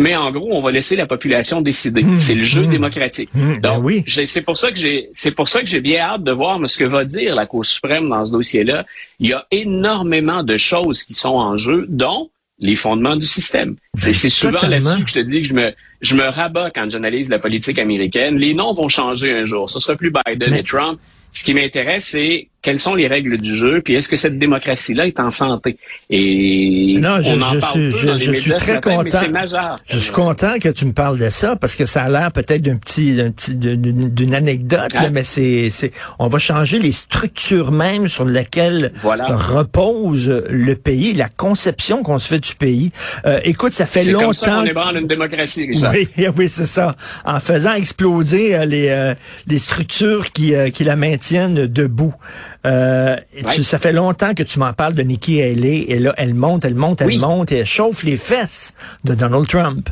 mais 0.00 0.16
en 0.16 0.30
gros, 0.30 0.48
on 0.50 0.62
va 0.62 0.70
laisser 0.70 0.96
la 0.96 1.06
population 1.06 1.60
décider. 1.60 2.02
Mmh, 2.02 2.20
c'est 2.20 2.34
le 2.34 2.44
jeu 2.44 2.62
mmh. 2.62 2.70
démocratique. 2.70 3.30
Mmh, 3.34 3.60
ben 3.60 3.74
Donc, 3.74 3.84
oui. 3.84 4.04
c'est 4.06 4.42
pour 4.42 4.56
ça 4.56 4.72
que 4.72 4.78
j'ai, 4.78 5.10
c'est 5.12 5.30
pour 5.30 5.48
ça 5.48 5.60
que 5.60 5.66
j'ai 5.66 5.80
bien 5.80 6.00
hâte 6.00 6.24
de 6.24 6.32
voir 6.32 6.58
ce 6.68 6.76
que 6.76 6.84
va 6.84 7.04
dire 7.04 7.34
la 7.34 7.46
Cour 7.46 7.64
suprême 7.64 8.08
dans 8.08 8.24
ce 8.24 8.32
dossier-là. 8.32 8.86
Il 9.18 9.28
y 9.28 9.32
a 9.32 9.46
énormément 9.50 10.42
de 10.42 10.56
choses 10.56 11.04
qui 11.04 11.14
sont 11.14 11.34
en 11.34 11.56
jeu, 11.56 11.86
dont 11.88 12.30
les 12.58 12.76
fondements 12.76 13.16
du 13.16 13.26
système. 13.26 13.76
Ben, 14.02 14.12
c'est 14.12 14.30
souvent 14.30 14.66
là-dessus 14.66 15.04
que 15.04 15.10
je 15.10 15.14
te 15.14 15.20
dis 15.20 15.42
que 15.42 15.48
je 15.48 15.54
me, 15.54 15.72
je 16.02 16.14
me 16.14 16.24
rabats 16.24 16.70
quand 16.70 16.90
j'analyse 16.90 17.28
la 17.28 17.38
politique 17.38 17.78
américaine. 17.78 18.36
Les 18.36 18.54
noms 18.54 18.74
vont 18.74 18.88
changer 18.88 19.32
un 19.32 19.46
jour. 19.46 19.70
Ce 19.70 19.80
sera 19.80 19.96
plus 19.96 20.12
Biden 20.26 20.54
et 20.54 20.62
Trump. 20.62 21.00
Ce 21.32 21.44
qui 21.44 21.54
m'intéresse, 21.54 22.08
c'est 22.10 22.49
quelles 22.62 22.78
sont 22.78 22.94
les 22.94 23.06
règles 23.06 23.38
du 23.38 23.54
jeu, 23.54 23.80
puis 23.80 23.94
est-ce 23.94 24.08
que 24.08 24.16
cette 24.16 24.38
démocratie-là 24.38 25.06
est 25.06 25.18
en 25.18 25.30
santé? 25.30 25.78
Et 26.10 26.98
non, 27.00 27.20
je, 27.20 27.32
je, 28.18 28.32
suis, 28.32 28.52
très 28.52 28.80
content. 28.80 29.18
Je 29.86 29.98
suis 29.98 30.12
content 30.12 30.58
que 30.60 30.68
tu 30.68 30.84
me 30.84 30.92
parles 30.92 31.18
de 31.18 31.30
ça 31.30 31.56
parce 31.56 31.74
que 31.74 31.86
ça 31.86 32.02
a 32.02 32.08
l'air 32.10 32.32
peut-être 32.32 32.60
d'un 32.60 32.76
petit, 32.76 33.16
d'un 33.16 33.30
petit, 33.30 33.54
d'une 33.56 34.34
anecdote, 34.34 34.90
hein? 34.94 35.08
mais 35.10 35.24
c'est, 35.24 35.70
c'est, 35.70 35.90
on 36.18 36.28
va 36.28 36.38
changer 36.38 36.78
les 36.78 36.92
structures 36.92 37.72
même 37.72 38.08
sur 38.08 38.26
lesquelles 38.26 38.92
repose 39.02 40.28
le 40.28 40.74
pays, 40.74 41.14
la 41.14 41.28
conception 41.28 42.02
qu'on 42.02 42.18
se 42.18 42.28
fait 42.28 42.40
du 42.40 42.54
pays. 42.54 42.92
Euh, 43.26 43.40
écoute, 43.44 43.72
ça 43.72 43.86
fait 43.86 44.04
longtemps. 44.04 44.32
C'est 44.32 44.50
comme 44.50 44.66
ça 44.66 44.74
qu'on 44.74 44.96
une 44.96 45.06
démocratie, 45.06 45.66
Richard. 45.66 45.92
Oui, 45.94 46.08
oui, 46.36 46.48
c'est 46.48 46.66
ça. 46.66 46.94
En 47.24 47.40
faisant 47.40 47.74
exploser 47.74 48.54
euh, 48.54 48.64
les, 48.66 48.88
euh, 48.88 49.14
les 49.46 49.58
structures 49.58 50.30
qui, 50.32 50.52
qui 50.72 50.84
la 50.84 50.96
maintiennent 50.96 51.66
debout. 51.66 52.14
Euh, 52.66 53.16
ça 53.62 53.78
fait 53.78 53.92
longtemps 53.92 54.34
que 54.34 54.42
tu 54.42 54.58
m'en 54.58 54.72
parles 54.72 54.94
de 54.94 55.02
Nikki 55.02 55.40
Haley. 55.40 55.86
Et 55.88 55.98
là, 55.98 56.14
elle 56.16 56.34
monte, 56.34 56.64
elle 56.64 56.74
monte, 56.74 57.00
elle 57.00 57.18
monte 57.18 57.52
et 57.52 57.58
elle 57.58 57.66
chauffe 57.66 58.02
les 58.02 58.16
fesses 58.16 58.74
de 59.04 59.14
Donald 59.14 59.46
Trump. 59.46 59.88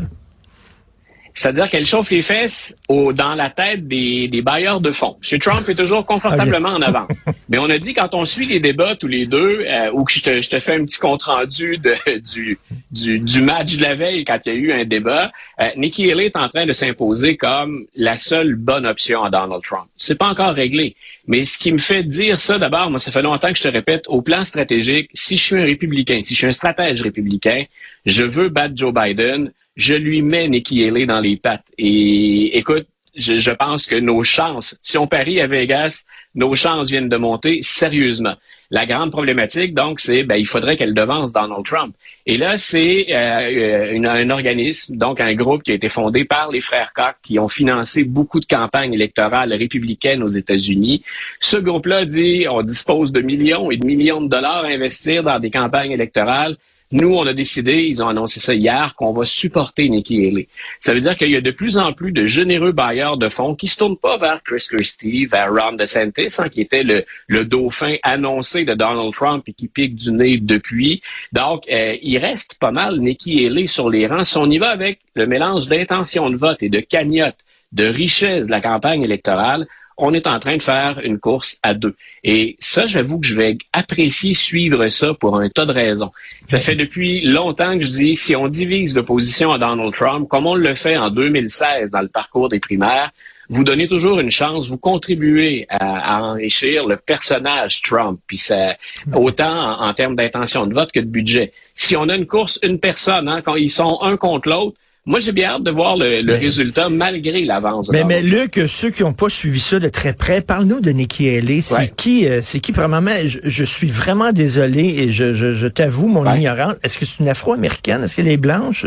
C'est-à-dire 1.39 1.71
qu'elle 1.71 1.87
chauffe 1.87 2.11
les 2.11 2.23
fesses 2.23 2.75
au, 2.89 3.13
dans 3.13 3.37
la 3.37 3.49
tête 3.49 3.87
des, 3.87 4.27
des 4.27 4.43
bailleurs 4.43 4.81
de 4.81 4.91
fonds. 4.91 5.17
M. 5.31 5.39
Trump 5.39 5.69
est 5.69 5.77
toujours 5.77 6.05
confortablement 6.05 6.71
en 6.71 6.83
avance. 6.83 7.17
Mais 7.49 7.59
on 7.59 7.71
a 7.71 7.79
dit 7.79 7.95
quand 7.95 8.13
on 8.13 8.25
suit 8.25 8.47
les 8.47 8.59
débats 8.59 8.97
tous 8.97 9.07
les 9.07 9.25
deux, 9.25 9.65
euh, 9.65 9.93
ou 9.93 10.03
que 10.03 10.13
je 10.13 10.21
te, 10.21 10.41
je 10.41 10.51
te, 10.51 10.59
fais 10.59 10.75
un 10.75 10.85
petit 10.85 10.99
compte 10.99 11.23
rendu 11.23 11.79
de, 11.79 11.95
du, 12.35 12.59
du, 12.91 13.21
du, 13.21 13.41
match 13.41 13.77
de 13.77 13.83
la 13.83 13.95
veille 13.95 14.25
quand 14.25 14.41
il 14.47 14.53
y 14.53 14.57
a 14.57 14.59
eu 14.59 14.73
un 14.73 14.85
débat, 14.85 15.31
euh, 15.63 15.69
Nikki 15.77 16.11
Haley 16.11 16.27
est 16.27 16.37
en 16.37 16.49
train 16.49 16.67
de 16.67 16.73
s'imposer 16.73 17.37
comme 17.37 17.87
la 17.95 18.19
seule 18.19 18.57
bonne 18.57 18.85
option 18.85 19.23
à 19.23 19.31
Donald 19.31 19.63
Trump. 19.63 19.87
C'est 19.97 20.19
pas 20.19 20.27
encore 20.27 20.55
réglé. 20.55 20.97
Mais 21.29 21.45
ce 21.45 21.57
qui 21.57 21.71
me 21.71 21.79
fait 21.79 22.03
dire 22.03 22.41
ça, 22.41 22.59
d'abord, 22.59 22.91
moi, 22.91 22.99
ça 22.99 23.13
fait 23.13 23.23
longtemps 23.23 23.53
que 23.53 23.59
je 23.59 23.63
te 23.63 23.69
répète, 23.69 24.07
au 24.09 24.23
plan 24.23 24.45
stratégique, 24.45 25.09
si 25.15 25.37
je 25.37 25.43
suis 25.45 25.57
un 25.57 25.65
républicain, 25.65 26.19
si 26.25 26.35
je 26.35 26.39
suis 26.39 26.47
un 26.49 26.53
stratège 26.53 27.01
républicain, 27.01 27.63
je 28.07 28.25
veux 28.25 28.49
battre 28.49 28.75
Joe 28.75 28.93
Biden, 28.93 29.53
je 29.79 29.95
lui 29.95 30.23
mets 30.23 30.49
Nikki 30.49 30.85
Haley 30.85 31.07
dans 31.07 31.21
les 31.21 31.37
pattes. 31.37 31.65
Et 31.79 32.59
écoute, 32.59 32.87
je, 33.17 33.37
je, 33.37 33.51
pense 33.51 33.87
que 33.87 33.95
nos 33.95 34.23
chances, 34.25 34.79
si 34.83 34.99
on 34.99 35.07
parie 35.07 35.41
à 35.41 35.47
Vegas, 35.47 36.05
nos 36.35 36.55
chances 36.55 36.91
viennent 36.91 37.09
de 37.09 37.17
monter 37.17 37.61
sérieusement. 37.63 38.35
La 38.71 38.85
grande 38.85 39.11
problématique, 39.11 39.75
donc, 39.75 39.99
c'est 40.01 40.25
ben, 40.25 40.37
il 40.37 40.47
faudrait 40.47 40.77
qu'elle 40.77 40.95
devance 40.95 41.33
Donald 41.33 41.65
Trump. 41.65 41.95
Et 42.27 42.37
là, 42.37 42.59
c'est 42.59 43.07
euh, 43.11 43.95
euh 43.95 44.09
un 44.09 44.31
organisme, 44.31 44.97
donc 44.97 45.21
un 45.21 45.35
groupe 45.35 45.63
qui 45.63 45.71
a 45.71 45.75
été 45.75 45.89
fondé 45.89 46.25
par 46.25 46.51
les 46.51 46.61
frères 46.61 46.93
Koch, 46.93 47.15
qui 47.23 47.39
ont 47.39 47.49
financé 47.49 48.05
beaucoup 48.05 48.41
de 48.41 48.47
campagnes 48.47 48.95
électorales 48.95 49.55
républicaines 49.55 50.23
aux 50.23 50.29
États-Unis. 50.29 51.03
Ce 51.41 51.57
groupe-là 51.57 52.05
dit 52.05 52.47
on 52.51 52.63
dispose 52.63 53.11
de 53.11 53.21
millions 53.21 53.71
et 53.71 53.77
de 53.77 53.87
millions 53.87 54.21
de 54.21 54.29
dollars 54.29 54.65
à 54.65 54.69
investir 54.69 55.23
dans 55.23 55.39
des 55.39 55.51
campagnes 55.51 55.93
électorales 55.93 56.57
nous, 56.91 57.15
on 57.15 57.27
a 57.27 57.35
décidé, 57.35 57.85
ils 57.85 58.03
ont 58.03 58.09
annoncé 58.09 58.41
ça 58.41 58.55
hier, 58.55 58.95
qu'on 58.97 59.13
va 59.13 59.25
supporter 59.25 59.91
Nikki 59.91 60.27
Haley. 60.27 60.49
Ça 60.81 60.95
veut 60.95 61.01
dire 61.01 61.17
qu'il 61.19 61.31
y 61.31 61.37
a 61.37 61.43
de 61.43 61.51
plus 61.51 61.77
en 61.77 61.93
plus 61.93 62.13
de 62.13 62.25
généreux 62.25 62.73
bailleurs 62.73 63.19
de 63.19 63.29
fonds 63.29 63.55
qui 63.55 63.67
se 63.67 63.77
tournent 63.77 63.99
pas 63.99 64.17
vers 64.17 64.43
Chris 64.43 64.65
Christie, 64.71 65.27
vers 65.27 65.53
Ron 65.53 65.73
DeSantis, 65.73 66.37
hein, 66.39 66.49
qui 66.49 66.63
était 66.63 66.83
le, 66.83 67.05
le, 67.27 67.45
dauphin 67.45 67.97
annoncé 68.03 68.65
de 68.65 68.73
Donald 68.73 69.13
Trump 69.13 69.45
et 69.49 69.53
qui 69.53 69.69
pique 69.69 69.97
du 69.97 70.13
nez 70.13 70.39
depuis. 70.39 71.03
Donc, 71.33 71.65
euh, 71.71 71.97
il 72.03 72.17
reste 72.19 72.55
pas 72.55 72.73
mal 72.73 72.99
Nikki 73.01 73.47
Haley 73.47 73.67
sur 73.67 73.91
les 73.91 74.07
rangs. 74.07 74.25
Si 74.25 74.39
on 74.39 74.51
y 74.51 74.57
va 74.57 74.71
avec 74.71 75.01
le 75.15 75.27
mélange 75.27 75.69
d'intention 75.69 76.31
de 76.31 76.37
vote 76.37 76.63
et 76.63 76.71
de 76.71 76.81
cagnotte, 76.81 77.37
de 77.73 77.85
richesse 77.85 78.47
de 78.47 78.51
la 78.51 78.63
campagne 78.63 79.03
électorale, 79.03 79.67
on 79.99 80.15
est 80.15 80.27
en 80.27 80.39
train 80.39 80.57
de 80.57 80.63
faire 80.63 81.01
une 81.03 81.19
course 81.19 81.59
à 81.63 81.75
deux. 81.75 81.95
Et 82.25 82.57
ça, 82.61 82.87
j'avoue 82.87 83.19
que 83.19 83.27
je 83.27 83.35
vais 83.35 83.59
apprécier 83.73 84.33
suivre 84.33 84.89
ça 84.89 85.13
pour 85.13 85.37
un 85.39 85.49
tas 85.49 85.67
de 85.67 85.73
raisons. 85.73 86.13
Ça 86.49 86.61
fait 86.61 86.77
depuis 86.77 87.21
longtemps 87.23 87.77
que 87.77 87.85
je 87.85 87.91
dis, 87.91 88.17
si 88.17 88.37
on 88.37 88.49
divise 88.49 88.95
l'opposition 88.95 89.53
à 89.53 89.59
Donald 89.59 89.93
Trump, 89.93 90.29
comme 90.29 90.47
on 90.47 90.55
le 90.55 90.75
fait 90.75 90.97
en 90.97 91.11
2016 91.11 91.91
dans 91.91 92.01
le 92.01 92.09
parcours 92.09 92.49
des 92.49 92.61
primaires, 92.61 93.11
vous 93.51 93.65
donnez 93.65 93.89
toujours 93.89 94.21
une 94.21 94.31
chance, 94.31 94.69
vous 94.69 94.77
contribuez 94.77 95.67
à, 95.71 96.23
enrichir 96.23 96.87
le 96.87 96.97
personnage 96.97 97.81
Trump, 97.81 98.21
puis 98.27 98.37
ça, 98.37 98.77
autant 99.15 99.81
en, 99.81 99.95
termes 99.95 100.17
d'intention 100.17 100.67
de 100.67 100.75
vote 100.75 100.93
que 100.93 101.01
de 101.01 101.07
budget. 101.07 101.53
Si 101.75 101.97
on 101.97 102.09
a 102.09 102.17
une 102.17 102.27
course, 102.27 102.59
une 102.63 102.79
personne, 102.79 103.29
hein, 103.29 103.41
quand 103.41 103.55
ils 103.55 103.71
sont 103.71 103.99
un 104.03 104.17
contre 104.17 104.51
l'autre, 104.51 104.77
moi, 105.09 105.21
j'ai 105.21 105.33
bien 105.33 105.53
hâte 105.53 105.63
de 105.63 105.71
voir 105.71 105.97
le, 105.97 106.35
résultat 106.35 106.91
malgré 106.91 107.43
l'avance. 107.43 107.91
Mais, 107.91 108.05
mais 108.05 108.21
Luc, 108.21 108.61
ceux 108.69 108.91
qui 108.91 109.03
n'ont 109.03 109.15
pas 109.15 109.31
suivi 109.31 109.59
ça 109.59 109.79
de 109.79 109.89
très 109.89 110.13
près, 110.13 110.43
parle-nous 110.43 110.81
de 110.81 110.91
Nikki 110.91 111.31
Haley. 111.31 111.63
C'est 111.63 111.97
qui, 111.97 112.27
euh, 112.27 112.41
c'est 112.43 112.61
qui, 112.61 112.73
premièrement, 112.73 113.17
je, 113.25 113.39
je, 113.43 113.65
suis 113.65 113.87
vraiment 113.87 114.33
désolé 114.33 114.85
et 114.85 115.11
je, 115.11 115.33
je, 115.33 115.55
je 115.55 115.67
t'avoue 115.67 116.09
mon 116.09 116.31
ignorance. 116.35 116.75
Est-ce 116.83 116.99
que 116.99 117.07
c'est 117.07 117.21
une 117.21 117.29
afro-américaine? 117.29 118.03
Est-ce 118.03 118.17
qu'elle 118.17 118.29
est 118.29 118.37
blanche? 118.37 118.85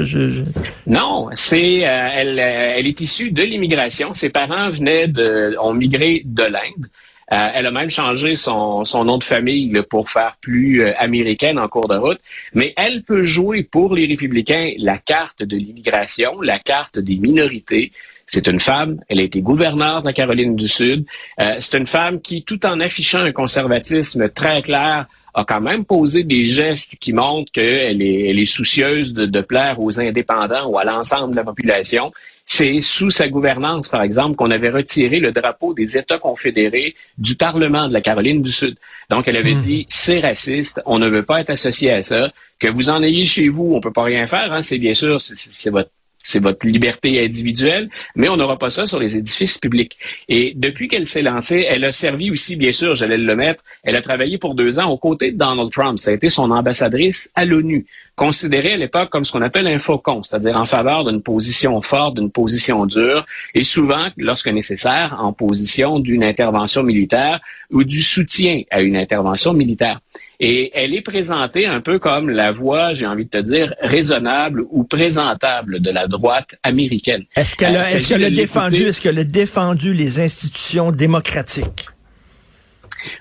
Non, 0.86 1.30
c'est, 1.34 1.88
euh, 1.88 2.08
elle, 2.16 2.40
euh, 2.40 2.75
elle 2.78 2.86
est 2.86 3.01
issue 3.01 3.32
de 3.32 3.42
l'immigration. 3.42 4.13
Ses 4.13 4.30
parents 4.30 4.70
venaient 4.70 5.08
de, 5.08 5.56
ont 5.60 5.74
migré 5.74 6.22
de 6.24 6.44
l'Inde. 6.44 6.86
Euh, 7.34 7.50
elle 7.54 7.66
a 7.66 7.72
même 7.72 7.90
changé 7.90 8.36
son, 8.36 8.84
nom 8.94 9.18
de 9.18 9.24
famille 9.24 9.72
pour 9.90 10.10
faire 10.10 10.36
plus 10.42 10.82
euh, 10.82 10.94
américaine 10.98 11.58
en 11.60 11.68
cours 11.68 11.88
de 11.88 11.96
route. 11.96 12.20
Mais 12.54 12.74
elle 12.76 13.04
peut 13.04 13.24
jouer 13.24 13.64
pour 13.64 13.96
les 13.96 14.06
républicains 14.06 14.72
la 14.78 14.98
carte 14.98 15.42
de 15.44 15.56
l'immigration, 15.56 16.42
la 16.42 16.60
carte 16.60 17.00
des 17.00 17.16
minorités. 17.16 17.94
C'est 18.28 18.48
une 18.48 18.60
femme, 18.60 19.00
elle 19.10 19.20
a 19.20 19.24
été 19.24 19.42
gouverneure 19.42 20.02
de 20.02 20.08
la 20.08 20.14
Caroline 20.14 20.56
du 20.56 20.68
Sud. 20.68 21.06
Euh, 21.40 21.58
c'est 21.60 21.78
une 21.78 21.88
femme 21.88 22.22
qui, 22.22 22.44
tout 22.44 22.66
en 22.66 22.80
affichant 22.80 23.20
un 23.20 23.32
conservatisme 23.32 24.30
très 24.30 24.62
clair, 24.62 25.06
a 25.34 25.46
quand 25.46 25.62
même 25.62 25.86
posé 25.86 26.24
des 26.24 26.46
gestes 26.46 26.96
qui 26.98 27.14
montrent 27.14 27.52
qu'elle 27.52 28.02
est, 28.02 28.30
elle 28.30 28.40
est 28.40 28.46
soucieuse 28.46 29.14
de, 29.14 29.26
de 29.26 29.42
plaire 29.42 29.80
aux 29.80 30.00
indépendants 30.00 30.68
ou 30.68 30.78
à 30.78 30.84
l'ensemble 30.84 31.32
de 31.32 31.38
la 31.38 31.44
population. 31.44 32.12
C'est 32.46 32.82
sous 32.82 33.12
sa 33.12 33.30
gouvernance, 33.30 33.88
par 33.88 34.02
exemple, 34.02 34.36
qu'on 34.36 34.52
avait 34.52 34.72
retiré 34.72 35.20
le 35.20 35.32
drapeau 35.32 35.74
des 35.74 35.98
États 35.98 36.18
confédérés 36.18 36.96
du 37.18 37.36
Parlement 37.36 37.88
de 37.88 37.94
la 37.94 38.02
Caroline 38.02 38.42
du 38.42 38.52
Sud. 38.52 38.76
Donc, 39.10 39.28
elle 39.28 39.38
avait 39.38 39.54
hmm. 39.56 39.60
dit, 39.60 39.86
c'est 39.88 40.20
raciste, 40.20 40.82
on 40.86 41.00
ne 41.00 41.08
veut 41.08 41.24
pas 41.24 41.40
être 41.40 41.52
associé 41.52 41.92
à 41.92 42.04
ça, 42.04 42.32
que 42.60 42.68
vous 42.68 42.90
en 42.90 43.04
ayez 43.04 43.26
chez 43.26 43.48
vous, 43.48 43.74
on 43.74 43.80
peut 43.80 43.94
pas 43.94 44.04
rien 44.04 44.28
faire, 44.28 44.52
hein, 44.52 44.62
c'est 44.64 44.80
bien 44.80 44.94
sûr, 44.94 45.20
c'est 45.22 45.70
votre 45.70 45.92
c'est 46.22 46.42
votre 46.42 46.68
liberté 46.68 47.24
individuelle, 47.24 47.90
mais 48.16 48.30
on 48.30 48.38
n'aura 48.38 48.58
pas 48.58 48.70
ça 48.70 48.88
sur 48.88 49.00
les 49.00 49.18
édifices 49.18 49.58
publics. 49.58 49.98
Et 50.30 50.54
depuis 50.56 50.88
qu'elle 50.88 51.08
s'est 51.08 51.22
lancée, 51.22 51.66
elle 51.68 51.84
a 51.84 51.92
servi 51.92 52.32
aussi, 52.32 52.56
bien 52.56 52.72
sûr, 52.74 52.96
j'allais 52.96 53.18
le 53.18 53.36
mettre, 53.36 53.63
elle 53.84 53.96
a 53.96 54.01
travaillé 54.01 54.38
pour 54.38 54.56
deux 54.56 54.80
ans 54.80 54.90
aux 54.90 54.98
côtés 54.98 55.32
de 55.32 55.38
Donald 55.38 55.72
Trump. 55.72 56.00
Ça 56.00 56.12
a 56.12 56.13
été 56.13 56.30
son 56.30 56.51
ambassadrice 56.51 57.32
à 57.36 57.46
l'ONU, 57.46 57.86
considérée 58.16 58.74
à 58.74 58.78
l'époque 58.78 59.10
comme 59.10 59.25
ce 59.25 59.32
qu'on 59.32 59.42
appelle 59.42 59.68
un 59.68 59.80
faucon, 59.80 60.22
c'est-à-dire 60.24 60.58
en 60.58 60.66
faveur 60.66 61.06
d'une 61.06 61.22
position 61.22 61.82
forte, 61.82 62.16
d'une 62.16 62.32
position 62.32 62.86
dure, 62.86 63.25
et 63.56 63.63
souvent, 63.63 64.08
lorsque 64.18 64.48
nécessaire, 64.48 65.18
en 65.20 65.34
position 65.34 66.00
d'une 66.00 66.24
intervention 66.24 66.84
militaire 66.84 67.40
ou 67.72 67.84
du 67.84 68.01
soutien 68.01 68.62
à 68.70 68.82
une 68.82 68.98
intervention 68.98 69.54
militaire. 69.54 70.00
Et 70.43 70.71
elle 70.74 70.95
est 70.95 71.01
présentée 71.01 71.67
un 71.67 71.81
peu 71.81 72.00
comme 72.00 72.31
la 72.31 72.51
voix, 72.51 72.95
j'ai 72.95 73.05
envie 73.05 73.25
de 73.25 73.29
te 73.29 73.38
dire, 73.38 73.75
raisonnable 73.79 74.63
ou 74.71 74.83
présentable 74.83 75.79
de 75.79 75.91
la 75.91 76.07
droite 76.07 76.55
américaine. 76.63 77.25
Est-ce 77.36 77.55
qu'elle 77.55 77.75
a, 77.75 77.91
est-ce 77.91 78.07
qu'elle 78.07 78.24
a 78.24 78.31
défendu, 78.31 78.88
est-ce 78.88 79.00
qu'elle 79.00 79.19
a 79.19 79.24
défendu 79.24 79.93
les 79.93 80.19
institutions 80.19 80.91
démocratiques? 80.91 81.89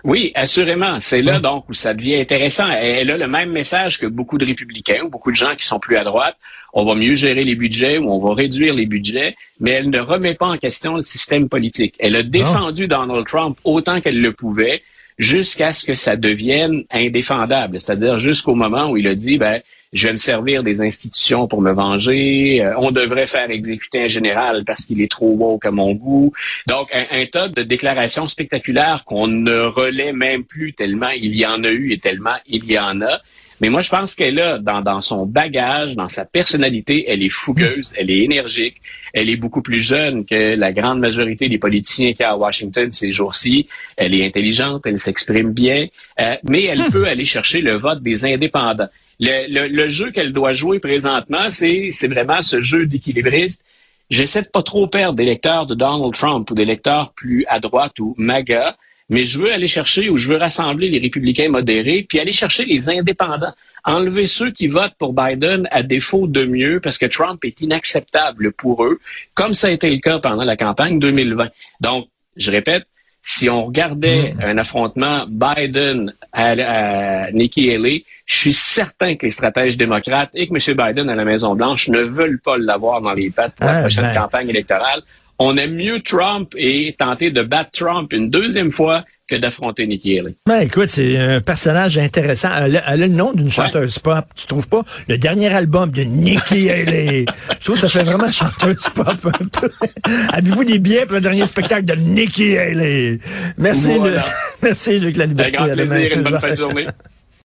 Oui, 0.02 0.32
assurément. 0.34 0.98
C'est 1.00 1.20
là 1.20 1.40
donc 1.40 1.68
où 1.68 1.74
ça 1.74 1.92
devient 1.92 2.16
intéressant. 2.16 2.70
Elle 2.70 3.10
a 3.10 3.18
le 3.18 3.28
même 3.28 3.50
message 3.50 3.98
que 3.98 4.06
beaucoup 4.06 4.38
de 4.38 4.46
républicains 4.46 5.02
ou 5.04 5.10
beaucoup 5.10 5.30
de 5.30 5.36
gens 5.36 5.54
qui 5.56 5.66
sont 5.66 5.78
plus 5.78 5.96
à 5.96 6.04
droite. 6.04 6.36
On 6.72 6.86
va 6.86 6.94
mieux 6.94 7.16
gérer 7.16 7.44
les 7.44 7.54
budgets 7.54 7.98
ou 7.98 8.10
on 8.10 8.18
va 8.18 8.34
réduire 8.34 8.72
les 8.72 8.86
budgets, 8.86 9.36
mais 9.58 9.72
elle 9.72 9.90
ne 9.90 10.00
remet 10.00 10.34
pas 10.34 10.46
en 10.46 10.56
question 10.56 10.96
le 10.96 11.02
système 11.02 11.50
politique. 11.50 11.96
Elle 11.98 12.16
a 12.16 12.22
défendu 12.22 12.88
Donald 12.88 13.26
Trump 13.26 13.58
autant 13.64 14.00
qu'elle 14.00 14.22
le 14.22 14.32
pouvait 14.32 14.82
jusqu'à 15.20 15.74
ce 15.74 15.84
que 15.84 15.94
ça 15.94 16.16
devienne 16.16 16.84
indéfendable, 16.90 17.78
c'est-à-dire 17.78 18.18
jusqu'au 18.18 18.54
moment 18.54 18.90
où 18.90 18.96
il 18.96 19.06
a 19.06 19.14
dit, 19.14 19.36
ben, 19.36 19.60
je 19.92 20.06
vais 20.06 20.14
me 20.14 20.18
servir 20.18 20.62
des 20.62 20.80
institutions 20.80 21.46
pour 21.46 21.60
me 21.60 21.72
venger, 21.72 22.64
euh, 22.64 22.72
on 22.78 22.90
devrait 22.90 23.26
faire 23.26 23.50
exécuter 23.50 24.04
un 24.04 24.08
général 24.08 24.64
parce 24.64 24.86
qu'il 24.86 25.02
est 25.02 25.10
trop 25.10 25.32
woke 25.32 25.66
à 25.66 25.70
mon 25.70 25.92
goût. 25.92 26.32
Donc, 26.66 26.88
un, 26.94 27.26
tas 27.26 27.48
de 27.48 27.62
déclarations 27.62 28.28
spectaculaires 28.28 29.04
qu'on 29.04 29.26
ne 29.26 29.58
relaie 29.58 30.14
même 30.14 30.44
plus 30.44 30.72
tellement 30.72 31.10
il 31.10 31.36
y 31.36 31.44
en 31.44 31.64
a 31.64 31.70
eu 31.70 31.92
et 31.92 31.98
tellement 31.98 32.36
il 32.46 32.70
y 32.70 32.78
en 32.78 33.02
a. 33.02 33.20
Mais 33.61 33.69
moi, 33.69 33.83
je 33.83 33.90
pense 33.90 34.14
qu'elle 34.14 34.40
a, 34.40 34.59
dans, 34.59 34.81
dans 34.81 35.00
son 35.00 35.26
bagage, 35.26 35.95
dans 35.95 36.09
sa 36.09 36.25
personnalité, 36.25 37.05
elle 37.09 37.23
est 37.23 37.29
fougueuse, 37.29 37.93
elle 37.97 38.11
est 38.11 38.21
énergique, 38.21 38.81
elle 39.12 39.29
est 39.29 39.37
beaucoup 39.37 39.61
plus 39.61 39.83
jeune 39.83 40.25
que 40.25 40.55
la 40.55 40.73
grande 40.73 40.99
majorité 40.99 41.49
des 41.49 41.59
politiciens 41.59 42.12
qu'il 42.12 42.21
y 42.21 42.25
a 42.25 42.31
à 42.31 42.37
Washington 42.37 42.90
ces 42.90 43.12
jours-ci. 43.12 43.69
Elle 43.97 44.14
est 44.14 44.25
intelligente, 44.25 44.83
elle 44.87 44.99
s'exprime 44.99 45.52
bien, 45.52 45.87
euh, 46.21 46.37
mais 46.49 46.64
elle 46.64 46.85
peut 46.93 47.07
aller 47.07 47.26
chercher 47.26 47.61
le 47.61 47.73
vote 47.73 48.02
des 48.02 48.25
indépendants. 48.25 48.88
Le, 49.19 49.69
le, 49.69 49.88
jeu 49.90 50.11
qu'elle 50.12 50.33
doit 50.33 50.55
jouer 50.55 50.79
présentement, 50.79 51.50
c'est 51.50 51.90
vraiment 52.09 52.40
ce 52.40 52.62
jeu 52.62 52.87
d'équilibriste. 52.87 53.64
J'essaie 54.09 54.40
de 54.40 54.49
pas 54.49 54.62
trop 54.62 54.87
perdre 54.87 55.17
des 55.17 55.26
lecteurs 55.26 55.67
de 55.67 55.75
Donald 55.75 56.14
Trump 56.14 56.50
ou 56.50 56.55
des 56.55 56.64
lecteurs 56.64 57.12
plus 57.12 57.45
à 57.47 57.61
droite 57.61 57.99
ou 58.00 58.14
MAGA 58.17 58.76
mais 59.11 59.26
je 59.26 59.38
veux 59.38 59.52
aller 59.52 59.69
chercher 59.69 60.09
ou 60.09 60.17
je 60.17 60.29
veux 60.29 60.38
rassembler 60.38 60.88
les 60.88 61.00
républicains 61.00 61.49
modérés, 61.49 62.07
puis 62.09 62.21
aller 62.21 62.33
chercher 62.33 62.64
les 62.64 62.88
indépendants. 62.88 63.52
Enlever 63.85 64.26
ceux 64.26 64.50
qui 64.50 64.69
votent 64.69 64.95
pour 64.99 65.12
Biden 65.12 65.67
à 65.71 65.83
défaut 65.83 66.26
de 66.26 66.45
mieux 66.45 66.81
parce 66.81 66.97
que 66.97 67.07
Trump 67.07 67.45
est 67.45 67.61
inacceptable 67.61 68.52
pour 68.52 68.85
eux, 68.85 69.00
comme 69.35 69.52
ça 69.52 69.67
a 69.67 69.71
été 69.71 69.90
le 69.90 69.99
cas 69.99 70.19
pendant 70.21 70.45
la 70.45 70.57
campagne 70.57 70.99
2020. 70.99 71.49
Donc, 71.81 72.09
je 72.37 72.50
répète, 72.50 72.87
si 73.23 73.50
on 73.50 73.64
regardait 73.67 74.35
mm. 74.35 74.40
un 74.43 74.59
affrontement 74.59 75.26
Biden 75.29 76.14
à, 76.33 77.33
Nikki 77.33 77.71
Haley, 77.71 78.05
je 78.26 78.37
suis 78.37 78.55
certain 78.55 79.17
que 79.17 79.26
les 79.26 79.33
stratèges 79.33 79.76
démocrates 79.76 80.31
et 80.35 80.47
que 80.47 80.52
M. 80.55 80.76
Biden 80.76 81.11
à 81.11 81.17
la 81.17 81.25
Maison-Blanche 81.25 81.88
ne 81.88 82.00
veulent 82.00 82.40
pas 82.40 82.59
l'avoir 82.59 83.00
dans 83.00 83.12
les 83.12 83.31
pattes 83.31 83.55
pour 83.57 83.67
la 83.67 83.79
ah, 83.79 83.81
prochaine 83.81 84.05
ben. 84.05 84.14
campagne 84.14 84.49
électorale 84.49 85.02
on 85.40 85.56
aime 85.56 85.75
mieux 85.75 86.00
Trump 86.00 86.54
et 86.56 86.94
tenter 86.99 87.30
de 87.30 87.42
battre 87.42 87.70
Trump 87.73 88.12
une 88.12 88.30
deuxième 88.30 88.70
fois 88.70 89.04
que 89.26 89.37
d'affronter 89.37 89.87
Nikki 89.87 90.18
Haley. 90.18 90.35
Ben, 90.47 90.61
écoute, 90.61 90.90
c'est 90.90 91.16
un 91.16 91.40
personnage 91.40 91.97
intéressant. 91.97 92.49
Elle 92.62 92.82
a, 92.85 92.97
le 92.97 93.06
nom 93.06 93.32
d'une 93.32 93.50
chanteuse 93.50 93.99
pop, 93.99 94.25
tu 94.35 94.47
trouves 94.47 94.68
pas? 94.68 94.82
Le 95.09 95.18
dernier 95.18 95.49
album 95.54 95.90
de 95.92 96.02
Nikki 96.02 96.68
Haley. 96.70 97.25
Je 97.59 97.64
trouve 97.64 97.76
que 97.76 97.80
ça 97.80 97.88
fait 97.88 98.02
vraiment 98.02 98.30
chanteuse 98.30 98.88
pop. 98.94 99.32
Avez-vous 100.32 100.64
des 100.64 100.78
billets 100.78 101.06
pour 101.06 101.14
le 101.14 101.20
dernier 101.20 101.47
spectacle 101.47 101.85
de 101.85 101.94
Nikki 101.94 102.59
Haley? 102.59 103.18
Merci, 103.56 103.99
le, 103.99 104.16
merci 104.62 104.99
Luc 104.99 105.16
La 105.16 105.26
Liberté. 105.26 105.56
Avec 105.56 105.76
grand 105.76 105.87
plaisir, 105.87 106.16
une 106.18 106.23
bonne 106.25 106.40
fin 106.40 106.50
de 106.50 106.56
journée. 106.56 106.87